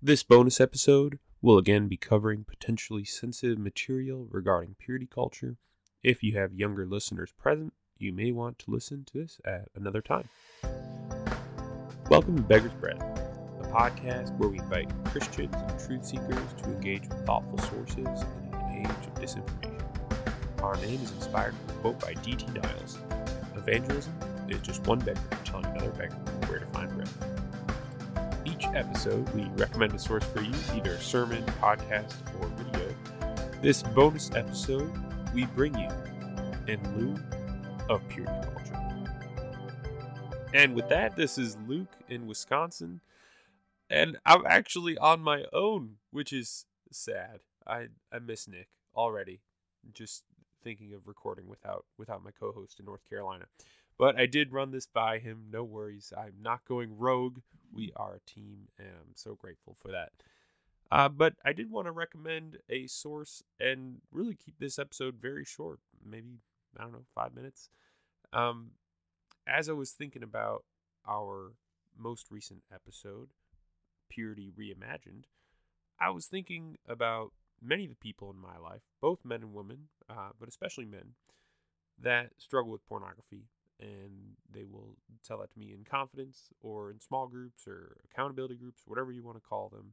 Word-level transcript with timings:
This 0.00 0.22
bonus 0.22 0.60
episode 0.60 1.18
will 1.42 1.58
again 1.58 1.88
be 1.88 1.96
covering 1.96 2.44
potentially 2.44 3.04
sensitive 3.04 3.58
material 3.58 4.28
regarding 4.30 4.76
purity 4.78 5.08
culture. 5.12 5.56
If 6.04 6.22
you 6.22 6.38
have 6.38 6.54
younger 6.54 6.86
listeners 6.86 7.32
present, 7.36 7.72
you 7.98 8.12
may 8.12 8.30
want 8.30 8.60
to 8.60 8.70
listen 8.70 9.04
to 9.06 9.18
this 9.18 9.40
at 9.44 9.70
another 9.74 10.00
time. 10.00 10.28
Welcome 12.08 12.36
to 12.36 12.42
Beggar's 12.44 12.74
Bread, 12.74 12.98
a 12.98 13.66
podcast 13.72 14.36
where 14.36 14.48
we 14.48 14.60
invite 14.60 14.88
Christians 15.06 15.56
and 15.56 15.80
truth 15.80 16.04
seekers 16.04 16.38
to 16.62 16.66
engage 16.66 17.08
with 17.08 17.26
thoughtful 17.26 17.58
sources 17.58 17.96
in 17.96 18.54
an 18.54 18.86
age 18.86 19.06
of 19.08 19.14
disinformation. 19.14 20.62
Our 20.62 20.76
name 20.76 21.00
is 21.02 21.10
inspired 21.10 21.56
from 21.56 21.76
a 21.76 21.80
quote 21.80 21.98
by 21.98 22.14
D.T. 22.14 22.46
Niles 22.54 22.98
Evangelism 23.56 24.14
is 24.48 24.60
just 24.60 24.86
one 24.86 25.00
beggar 25.00 25.20
telling 25.44 25.66
another 25.66 25.90
beggar 25.90 26.14
where 26.46 26.60
to 26.60 26.66
find 26.66 26.88
bread. 26.94 27.37
Episode, 28.78 29.28
we 29.30 29.42
recommend 29.56 29.92
a 29.92 29.98
source 29.98 30.22
for 30.22 30.40
you, 30.40 30.54
either 30.72 30.92
a 30.92 31.00
sermon, 31.00 31.42
podcast, 31.60 32.14
or 32.38 32.46
video. 32.46 32.94
This 33.60 33.82
bonus 33.82 34.30
episode, 34.36 34.92
we 35.34 35.46
bring 35.46 35.76
you 35.76 35.88
in 36.68 36.96
lieu 36.96 37.16
of 37.88 38.08
purity 38.08 38.32
culture. 38.40 38.80
And 40.54 40.76
with 40.76 40.88
that, 40.90 41.16
this 41.16 41.38
is 41.38 41.56
Luke 41.66 41.90
in 42.08 42.28
Wisconsin, 42.28 43.00
and 43.90 44.16
I'm 44.24 44.46
actually 44.46 44.96
on 44.96 45.22
my 45.22 45.46
own, 45.52 45.96
which 46.12 46.32
is 46.32 46.64
sad. 46.92 47.40
I 47.66 47.88
I 48.12 48.20
miss 48.20 48.46
Nick 48.46 48.68
already. 48.94 49.40
Just 49.92 50.22
thinking 50.62 50.92
of 50.94 51.08
recording 51.08 51.48
without 51.48 51.84
without 51.98 52.22
my 52.22 52.30
co-host 52.30 52.78
in 52.78 52.86
North 52.86 53.02
Carolina. 53.10 53.46
But 53.98 54.16
I 54.16 54.26
did 54.26 54.52
run 54.52 54.70
this 54.70 54.86
by 54.86 55.18
him. 55.18 55.46
No 55.50 55.64
worries. 55.64 56.12
I'm 56.16 56.34
not 56.40 56.64
going 56.64 56.96
rogue. 56.96 57.40
We 57.72 57.92
are 57.96 58.14
a 58.14 58.30
team, 58.30 58.68
and 58.78 58.88
I'm 58.88 59.14
so 59.14 59.34
grateful 59.34 59.76
for 59.80 59.90
that. 59.92 60.12
Uh, 60.90 61.08
but 61.08 61.34
I 61.44 61.52
did 61.52 61.70
want 61.70 61.86
to 61.86 61.92
recommend 61.92 62.58
a 62.70 62.86
source 62.86 63.42
and 63.60 64.00
really 64.10 64.34
keep 64.34 64.58
this 64.58 64.78
episode 64.78 65.16
very 65.20 65.44
short. 65.44 65.80
Maybe, 66.04 66.40
I 66.78 66.82
don't 66.82 66.92
know, 66.92 67.04
five 67.14 67.34
minutes. 67.34 67.68
Um, 68.32 68.70
as 69.46 69.68
I 69.68 69.72
was 69.72 69.90
thinking 69.90 70.22
about 70.22 70.64
our 71.06 71.52
most 71.96 72.30
recent 72.30 72.62
episode, 72.72 73.28
Purity 74.08 74.50
Reimagined, 74.58 75.24
I 76.00 76.10
was 76.10 76.26
thinking 76.26 76.76
about 76.88 77.32
many 77.60 77.84
of 77.84 77.90
the 77.90 77.96
people 77.96 78.30
in 78.30 78.38
my 78.38 78.56
life, 78.56 78.82
both 79.00 79.24
men 79.24 79.42
and 79.42 79.52
women, 79.52 79.88
uh, 80.08 80.30
but 80.38 80.48
especially 80.48 80.84
men, 80.84 81.14
that 82.00 82.30
struggle 82.38 82.70
with 82.70 82.86
pornography 82.86 83.44
and 83.80 84.36
they 84.52 84.64
will 84.64 84.96
tell 85.26 85.38
that 85.38 85.52
to 85.52 85.58
me 85.58 85.72
in 85.72 85.84
confidence 85.84 86.48
or 86.60 86.90
in 86.90 87.00
small 87.00 87.26
groups 87.26 87.66
or 87.66 87.96
accountability 88.10 88.56
groups, 88.56 88.82
whatever 88.86 89.12
you 89.12 89.22
want 89.22 89.36
to 89.36 89.48
call 89.48 89.68
them. 89.68 89.92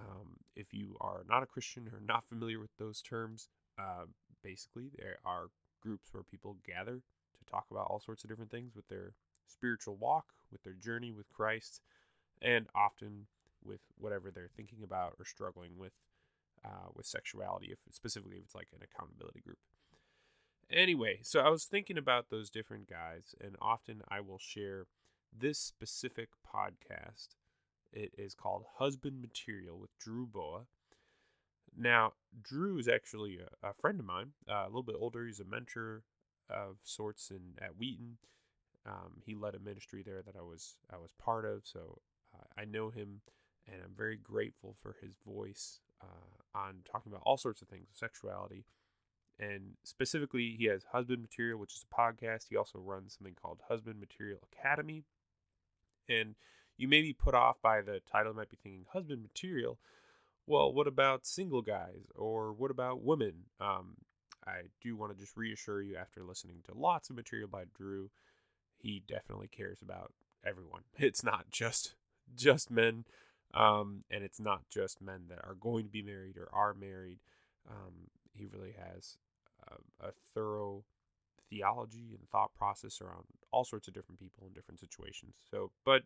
Um, 0.00 0.36
if 0.56 0.72
you 0.72 0.96
are 1.00 1.22
not 1.28 1.42
a 1.42 1.46
Christian 1.46 1.88
or 1.92 2.00
not 2.00 2.24
familiar 2.24 2.58
with 2.58 2.76
those 2.78 3.02
terms, 3.02 3.48
uh, 3.78 4.06
basically 4.42 4.90
there 4.98 5.18
are 5.24 5.46
groups 5.80 6.08
where 6.12 6.22
people 6.24 6.56
gather 6.66 6.94
to 6.96 7.50
talk 7.50 7.66
about 7.70 7.86
all 7.88 8.00
sorts 8.00 8.24
of 8.24 8.30
different 8.30 8.50
things 8.50 8.74
with 8.74 8.88
their 8.88 9.12
spiritual 9.46 9.96
walk, 9.96 10.26
with 10.50 10.62
their 10.62 10.74
journey 10.74 11.12
with 11.12 11.28
Christ, 11.32 11.80
and 12.40 12.66
often 12.74 13.26
with 13.64 13.80
whatever 13.98 14.30
they're 14.30 14.48
thinking 14.48 14.82
about 14.82 15.14
or 15.18 15.24
struggling 15.24 15.78
with 15.78 15.92
uh, 16.64 16.88
with 16.94 17.06
sexuality, 17.06 17.72
if 17.72 17.78
specifically 17.92 18.36
if 18.36 18.44
it's 18.44 18.54
like 18.54 18.68
an 18.72 18.82
accountability 18.82 19.40
group. 19.40 19.58
Anyway, 20.72 21.18
so 21.22 21.40
I 21.40 21.50
was 21.50 21.64
thinking 21.64 21.98
about 21.98 22.30
those 22.30 22.48
different 22.48 22.88
guys, 22.88 23.34
and 23.38 23.56
often 23.60 24.00
I 24.08 24.20
will 24.20 24.38
share 24.38 24.86
this 25.36 25.58
specific 25.58 26.30
podcast. 26.46 27.36
It 27.92 28.12
is 28.16 28.34
called 28.34 28.64
Husband 28.78 29.20
Material 29.20 29.78
with 29.78 29.90
Drew 29.98 30.26
Boa. 30.26 30.62
Now, 31.76 32.14
Drew 32.42 32.78
is 32.78 32.88
actually 32.88 33.38
a, 33.38 33.68
a 33.68 33.74
friend 33.74 34.00
of 34.00 34.06
mine, 34.06 34.32
uh, 34.48 34.62
a 34.64 34.68
little 34.68 34.82
bit 34.82 34.96
older. 34.98 35.26
He's 35.26 35.40
a 35.40 35.44
mentor 35.44 36.04
of 36.48 36.76
sorts 36.82 37.30
in 37.30 37.54
at 37.60 37.76
Wheaton. 37.76 38.16
Um, 38.86 39.20
he 39.26 39.34
led 39.34 39.54
a 39.54 39.58
ministry 39.58 40.02
there 40.02 40.22
that 40.22 40.36
I 40.36 40.42
was 40.42 40.76
I 40.90 40.96
was 40.96 41.12
part 41.18 41.44
of, 41.44 41.66
so 41.66 42.00
uh, 42.34 42.60
I 42.60 42.64
know 42.64 42.88
him, 42.88 43.20
and 43.66 43.76
I'm 43.84 43.94
very 43.94 44.16
grateful 44.16 44.74
for 44.82 44.96
his 45.02 45.16
voice 45.26 45.80
uh, 46.02 46.58
on 46.58 46.76
talking 46.90 47.12
about 47.12 47.22
all 47.26 47.36
sorts 47.36 47.60
of 47.62 47.68
things, 47.68 47.88
sexuality, 47.92 48.64
and 49.42 49.72
specifically, 49.82 50.54
he 50.56 50.66
has 50.66 50.84
Husband 50.92 51.20
Material, 51.20 51.58
which 51.58 51.72
is 51.72 51.84
a 51.90 51.94
podcast. 51.94 52.48
He 52.48 52.56
also 52.56 52.78
runs 52.78 53.16
something 53.18 53.34
called 53.34 53.58
Husband 53.68 53.98
Material 53.98 54.38
Academy. 54.52 55.02
And 56.08 56.36
you 56.76 56.86
may 56.86 57.02
be 57.02 57.12
put 57.12 57.34
off 57.34 57.56
by 57.60 57.80
the 57.80 58.00
title, 58.10 58.32
you 58.32 58.36
might 58.38 58.50
be 58.50 58.58
thinking, 58.62 58.86
Husband 58.92 59.20
Material. 59.20 59.78
Well, 60.46 60.72
what 60.72 60.86
about 60.86 61.26
single 61.26 61.62
guys? 61.62 62.06
Or 62.14 62.52
what 62.52 62.70
about 62.70 63.02
women? 63.02 63.46
Um, 63.60 63.96
I 64.46 64.62
do 64.80 64.96
want 64.96 65.12
to 65.12 65.18
just 65.18 65.36
reassure 65.36 65.82
you 65.82 65.96
after 65.96 66.22
listening 66.22 66.58
to 66.66 66.78
lots 66.78 67.10
of 67.10 67.16
material 67.16 67.48
by 67.48 67.64
Drew, 67.76 68.10
he 68.78 69.02
definitely 69.06 69.48
cares 69.48 69.82
about 69.82 70.12
everyone. 70.44 70.82
It's 70.96 71.24
not 71.24 71.50
just 71.50 71.94
just 72.34 72.70
men, 72.70 73.04
um, 73.54 74.04
and 74.10 74.22
it's 74.24 74.40
not 74.40 74.62
just 74.70 75.02
men 75.02 75.22
that 75.28 75.40
are 75.44 75.54
going 75.54 75.84
to 75.84 75.90
be 75.90 76.02
married 76.02 76.36
or 76.36 76.48
are 76.52 76.74
married. 76.74 77.18
Um, 77.68 78.08
he 78.34 78.46
really 78.46 78.74
has 78.78 79.18
a, 80.00 80.10
thorough 80.34 80.84
theology 81.50 82.16
and 82.18 82.28
thought 82.30 82.54
process 82.54 83.00
around 83.00 83.24
all 83.50 83.64
sorts 83.64 83.88
of 83.88 83.94
different 83.94 84.18
people 84.18 84.46
in 84.46 84.52
different 84.52 84.80
situations. 84.80 85.34
So, 85.50 85.70
but 85.84 86.02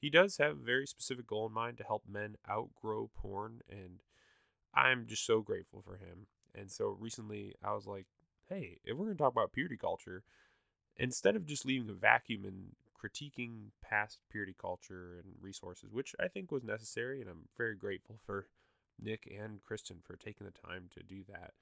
he 0.00 0.10
does 0.10 0.38
have 0.38 0.52
a 0.52 0.64
very 0.64 0.86
specific 0.86 1.26
goal 1.26 1.46
in 1.46 1.52
mind 1.52 1.78
to 1.78 1.84
help 1.84 2.04
men 2.08 2.36
outgrow 2.48 3.10
porn, 3.16 3.60
and 3.68 4.00
I'm 4.74 5.06
just 5.06 5.26
so 5.26 5.40
grateful 5.40 5.82
for 5.82 5.96
him. 5.96 6.26
And 6.54 6.70
so 6.70 6.96
recently, 6.98 7.54
I 7.62 7.74
was 7.74 7.86
like, 7.86 8.06
hey, 8.48 8.78
if 8.84 8.96
we're 8.96 9.06
going 9.06 9.16
to 9.16 9.22
talk 9.22 9.32
about 9.32 9.52
purity 9.52 9.76
culture, 9.76 10.22
instead 10.96 11.36
of 11.36 11.46
just 11.46 11.66
leaving 11.66 11.90
a 11.90 11.94
vacuum 11.94 12.44
and 12.44 12.72
critiquing 12.98 13.70
past 13.82 14.18
purity 14.30 14.54
culture 14.58 15.22
and 15.22 15.34
resources, 15.40 15.92
which 15.92 16.14
I 16.18 16.28
think 16.28 16.50
was 16.50 16.64
necessary, 16.64 17.20
and 17.20 17.28
I'm 17.28 17.48
very 17.56 17.76
grateful 17.76 18.18
for 18.24 18.46
Nick 19.00 19.32
and 19.36 19.62
Kristen 19.62 19.98
for 20.02 20.16
taking 20.16 20.46
the 20.46 20.68
time 20.68 20.88
to 20.94 21.02
do 21.02 21.22
that. 21.28 21.52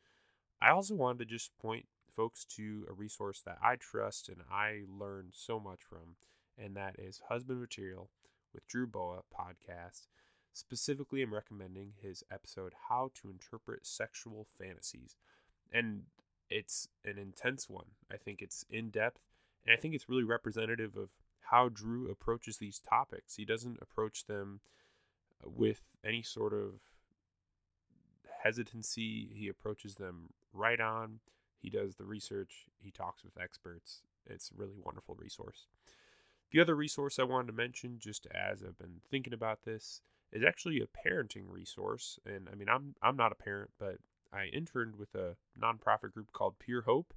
I 0.61 0.71
also 0.71 0.94
wanted 0.94 1.19
to 1.19 1.25
just 1.27 1.56
point 1.59 1.87
folks 2.15 2.44
to 2.56 2.87
a 2.89 2.93
resource 2.93 3.43
that 3.44 3.59
I 3.62 3.77
trust 3.77 4.28
and 4.28 4.39
I 4.50 4.83
learned 4.89 5.33
so 5.34 5.61
much 5.61 5.81
from, 5.83 6.17
and 6.59 6.77
that 6.77 6.97
is 6.99 7.21
Husband 7.28 7.61
Material 7.61 8.09
with 8.55 8.66
Drew 8.66 8.87
Boa 8.87 9.21
podcast. 9.39 10.06
Specifically, 10.53 11.22
I'm 11.22 11.34
recommending 11.34 11.93
his 12.00 12.25
episode 12.33 12.72
How 12.89 13.11
to 13.21 13.28
Interpret 13.28 13.87
Sexual 13.87 14.47
Fantasies. 14.59 15.16
And 15.71 16.05
it's 16.49 16.89
an 17.05 17.19
intense 17.19 17.69
one. 17.69 17.89
I 18.11 18.16
think 18.16 18.41
it's 18.41 18.65
in 18.71 18.89
depth, 18.89 19.21
and 19.66 19.75
I 19.75 19.77
think 19.77 19.95
it's 19.95 20.09
really 20.09 20.25
representative 20.25 20.97
of 20.97 21.11
how 21.50 21.69
Drew 21.69 22.11
approaches 22.11 22.56
these 22.56 22.78
topics. 22.78 23.34
He 23.34 23.45
doesn't 23.45 23.78
approach 23.83 24.25
them 24.25 24.61
with 25.45 25.83
any 26.05 26.22
sort 26.22 26.55
of 26.55 26.81
hesitancy. 28.43 29.28
He 29.34 29.49
approaches 29.49 29.97
them 29.97 30.31
right 30.56 30.81
on. 30.81 31.21
He 31.61 31.71
does 31.71 31.97
the 31.97 32.05
research. 32.05 32.67
He 32.78 32.91
talks 32.91 33.25
with 33.25 33.41
experts. 33.41 34.03
It's 34.27 34.50
a 34.50 34.61
really 34.61 34.77
wonderful 34.83 35.15
resource. 35.15 35.67
The 36.53 36.61
other 36.61 36.75
resource 36.75 37.19
I 37.19 37.25
wanted 37.25 37.49
to 37.49 37.53
mention, 37.53 37.99
just 37.99 38.27
as 38.27 38.62
I've 38.62 38.78
been 38.78 39.00
thinking 39.11 39.33
about 39.33 39.65
this, 39.65 40.00
is 40.33 40.45
actually 40.45 40.81
a 40.81 41.09
parenting 41.09 41.45
resource. 41.49 42.19
And 42.25 42.49
I 42.50 42.55
mean, 42.55 42.69
I'm 42.69 42.95
I'm 43.03 43.16
not 43.16 43.33
a 43.33 43.37
parent, 43.37 43.71
but 43.78 43.99
I 44.33 44.47
interned 44.47 44.97
with 44.97 45.15
a 45.15 45.37
nonprofit 45.61 46.12
group 46.12 46.33
called 46.33 46.59
Pure 46.59 46.83
Hope, 46.83 47.15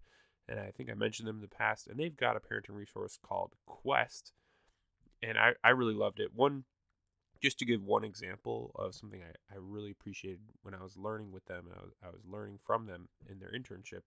and 0.47 0.59
I 0.59 0.71
think 0.71 0.89
I 0.89 0.93
mentioned 0.93 1.27
them 1.27 1.37
in 1.37 1.41
the 1.41 1.47
past. 1.47 1.87
And 1.87 1.99
they've 1.99 2.15
got 2.15 2.37
a 2.37 2.39
parenting 2.39 2.75
resource 2.75 3.19
called 3.21 3.55
Quest, 3.65 4.33
and 5.21 5.37
I 5.37 5.53
I 5.63 5.69
really 5.69 5.93
loved 5.93 6.19
it. 6.19 6.33
One 6.33 6.63
just 7.41 7.57
to 7.59 7.65
give 7.65 7.83
one 7.83 8.03
example 8.03 8.71
of 8.75 8.93
something 8.93 9.21
I, 9.21 9.53
I 9.53 9.57
really 9.59 9.91
appreciated 9.91 10.41
when 10.61 10.73
I 10.73 10.83
was 10.83 10.97
learning 10.97 11.31
with 11.31 11.45
them 11.45 11.65
and 11.65 11.75
I 11.75 11.81
was, 11.81 11.91
I 12.03 12.07
was 12.07 12.21
learning 12.27 12.59
from 12.65 12.85
them 12.85 13.07
in 13.29 13.39
their 13.39 13.51
internship 13.51 14.01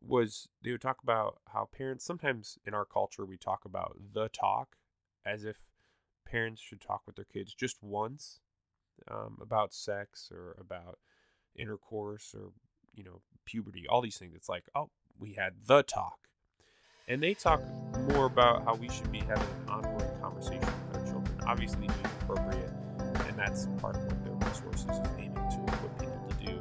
was 0.00 0.48
they 0.62 0.70
would 0.70 0.80
talk 0.80 0.98
about 1.02 1.40
how 1.48 1.68
parents 1.76 2.04
sometimes 2.04 2.58
in 2.66 2.74
our 2.74 2.84
culture 2.84 3.24
we 3.24 3.36
talk 3.36 3.64
about 3.64 3.96
the 4.12 4.28
talk 4.28 4.76
as 5.26 5.44
if 5.44 5.56
parents 6.26 6.60
should 6.62 6.80
talk 6.80 7.02
with 7.06 7.16
their 7.16 7.24
kids 7.24 7.54
just 7.54 7.82
once 7.82 8.40
um, 9.10 9.38
about 9.40 9.72
sex 9.72 10.30
or 10.32 10.56
about 10.60 10.98
intercourse 11.56 12.34
or 12.34 12.50
you 12.94 13.04
know 13.04 13.20
puberty 13.44 13.86
all 13.88 14.00
these 14.00 14.18
things. 14.18 14.34
It's 14.34 14.48
like 14.48 14.64
oh 14.74 14.90
we 15.18 15.32
had 15.32 15.54
the 15.66 15.82
talk. 15.82 16.18
And 17.08 17.22
they 17.22 17.32
talk 17.32 17.62
more 18.12 18.26
about 18.26 18.64
how 18.64 18.74
we 18.74 18.88
should 18.90 19.10
be 19.10 19.20
having 19.20 19.48
an 19.48 19.68
ongoing 19.68 20.20
conversation 20.20 20.87
obviously 21.48 21.86
being 21.86 21.92
appropriate, 22.20 22.70
and 23.26 23.36
that's 23.36 23.66
part 23.78 23.96
of 23.96 24.04
what 24.04 24.24
the 24.24 24.46
resources 24.46 24.90
is 24.90 25.08
aiming 25.16 25.34
to 25.34 25.64
equip 25.66 25.98
people 25.98 26.28
to 26.28 26.34
do. 26.44 26.60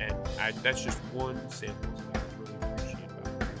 And 0.00 0.14
I, 0.40 0.52
that's 0.62 0.82
just 0.82 0.98
one 1.12 1.38
sample 1.50 1.90
of 1.90 2.06
what 2.08 2.16
I 2.16 2.22
really 2.40 2.54
appreciate 2.54 3.10
about 3.10 3.42
Free 3.42 3.58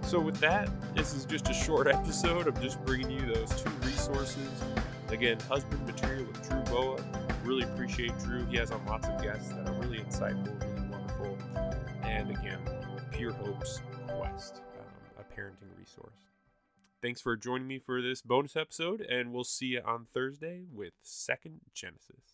Hope 0.00 0.08
So 0.08 0.20
with 0.20 0.38
that, 0.40 0.68
this 0.94 1.14
is 1.14 1.24
just 1.24 1.48
a 1.48 1.54
short 1.54 1.86
episode 1.92 2.48
of 2.48 2.60
just 2.60 2.84
bringing 2.84 3.10
you 3.10 3.32
those 3.32 3.62
two 3.62 3.70
resources. 3.86 4.50
Again, 5.10 5.38
Husband 5.48 5.86
Material 5.86 6.24
with 6.24 6.48
Drew 6.48 6.62
Boa. 6.62 6.98
Really 7.44 7.62
appreciate 7.62 8.18
Drew. 8.18 8.44
He 8.46 8.56
has 8.56 8.72
on 8.72 8.84
lots 8.86 9.06
of 9.06 9.22
guests 9.22 9.50
that 9.50 9.68
are 9.68 9.74
really 9.74 9.98
insightful, 9.98 10.60
really 10.64 10.88
wonderful. 10.88 11.38
And 12.02 12.30
again, 12.30 12.58
Pure 13.12 13.34
Hope's 13.34 13.80
Quest, 14.08 14.62
um, 14.80 14.86
a 15.20 15.40
parenting 15.40 15.70
resource. 15.78 16.33
Thanks 17.04 17.20
for 17.20 17.36
joining 17.36 17.66
me 17.66 17.78
for 17.78 18.00
this 18.00 18.22
bonus 18.22 18.56
episode, 18.56 19.02
and 19.02 19.30
we'll 19.30 19.44
see 19.44 19.66
you 19.66 19.82
on 19.84 20.06
Thursday 20.14 20.62
with 20.72 20.94
Second 21.02 21.60
Genesis. 21.74 22.33